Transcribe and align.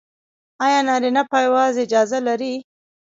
ایا 0.65 0.79
نارینه 0.87 1.23
پایواز 1.31 1.73
اجازه 1.85 2.17
لري؟ 2.27 2.53